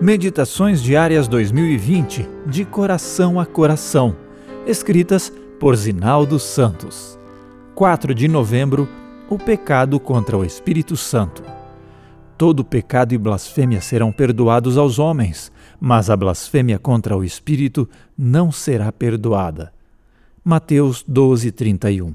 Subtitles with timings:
[0.00, 4.16] Meditações Diárias 2020 De Coração a Coração,
[4.66, 7.16] escritas por Zinaldo Santos.
[7.76, 8.88] 4 de novembro
[9.30, 11.44] O pecado contra o Espírito Santo.
[12.36, 17.88] Todo pecado e blasfêmia serão perdoados aos homens, mas a blasfêmia contra o Espírito
[18.18, 19.72] não será perdoada.
[20.44, 22.14] Mateus 12, 31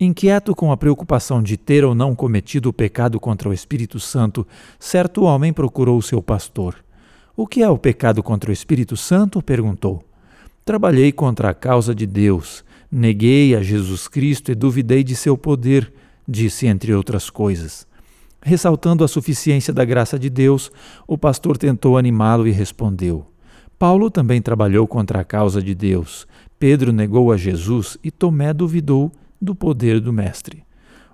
[0.00, 4.46] Inquieto com a preocupação de ter ou não cometido o pecado contra o Espírito Santo,
[4.78, 6.83] certo homem procurou seu pastor.
[7.36, 9.42] O que é o pecado contra o Espírito Santo?
[9.42, 10.04] perguntou.
[10.64, 15.92] Trabalhei contra a causa de Deus, neguei a Jesus Cristo e duvidei de seu poder,
[16.28, 17.88] disse entre outras coisas.
[18.40, 20.70] Ressaltando a suficiência da graça de Deus,
[21.08, 23.26] o pastor tentou animá-lo e respondeu:
[23.80, 26.28] Paulo também trabalhou contra a causa de Deus.
[26.56, 29.10] Pedro negou a Jesus e Tomé duvidou
[29.42, 30.62] do poder do Mestre.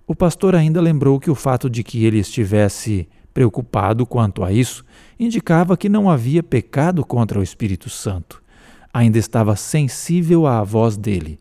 [0.06, 3.08] O pastor ainda lembrou que o fato de que ele estivesse
[3.40, 4.84] preocupado quanto a isso
[5.18, 8.42] indicava que não havia pecado contra o Espírito Santo.
[8.92, 11.38] Ainda estava sensível à voz dele.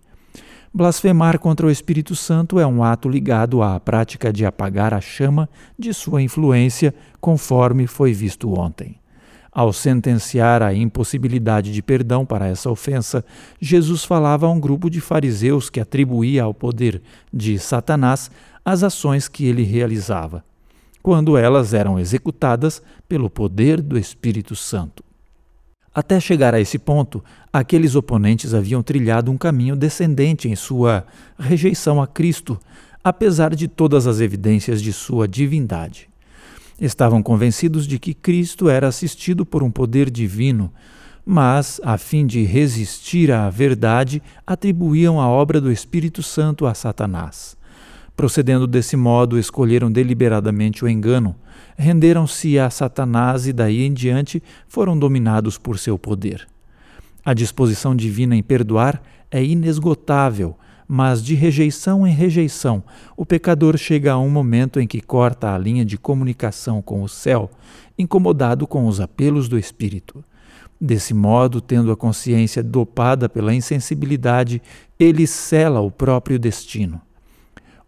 [0.73, 5.49] Blasfemar contra o Espírito Santo é um ato ligado à prática de apagar a chama
[5.77, 8.95] de sua influência, conforme foi visto ontem.
[9.51, 13.25] Ao sentenciar a impossibilidade de perdão para essa ofensa,
[13.59, 17.01] Jesus falava a um grupo de fariseus que atribuía ao poder
[17.33, 18.31] de Satanás
[18.63, 20.45] as ações que ele realizava,
[21.01, 25.03] quando elas eram executadas pelo poder do Espírito Santo.
[25.93, 31.05] Até chegar a esse ponto, aqueles oponentes haviam trilhado um caminho descendente em sua
[31.37, 32.59] rejeição a Cristo,
[33.03, 36.07] apesar de todas as evidências de sua divindade.
[36.79, 40.71] Estavam convencidos de que Cristo era assistido por um poder divino,
[41.25, 47.57] mas, a fim de resistir à verdade, atribuíam a obra do Espírito Santo a Satanás.
[48.19, 51.33] Procedendo desse modo, escolheram deliberadamente o engano,
[51.77, 56.45] renderam-se a Satanás e daí em diante foram dominados por seu poder.
[57.23, 62.83] A disposição divina em perdoar é inesgotável mas de rejeição em rejeição,
[63.15, 67.07] o pecador chega a um momento em que corta a linha de comunicação com o
[67.07, 67.49] céu,
[67.97, 70.21] incomodado com os apelos do espírito.
[70.81, 74.61] Desse modo, tendo a consciência dopada pela insensibilidade,
[74.99, 76.99] ele sela o próprio destino.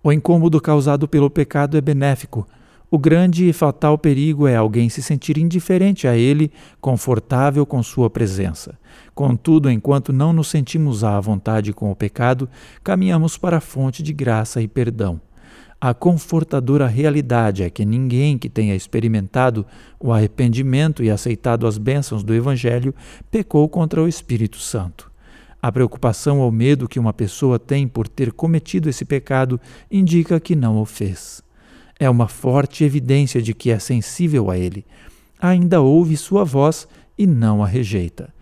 [0.03, 2.47] O incômodo causado pelo pecado é benéfico,
[2.94, 6.51] o grande e fatal perigo é alguém se sentir indiferente a ele,
[6.81, 8.78] confortável com sua presença.
[9.16, 12.50] Contudo, enquanto não nos sentimos à vontade com o pecado,
[12.84, 15.22] caminhamos para a fonte de graça e perdão.
[15.79, 19.66] A confortadora realidade é que ninguém que tenha experimentado
[19.97, 22.94] o arrependimento e aceitado as bênçãos do Evangelho
[23.31, 25.11] pecou contra o Espírito Santo.
[25.62, 29.60] A preocupação ou medo que uma pessoa tem por ter cometido esse pecado
[29.92, 31.44] indica que não o fez
[32.02, 34.84] é uma forte evidência de que é sensível a Ele.
[35.40, 38.34] Ainda ouve Sua voz e não a rejeita.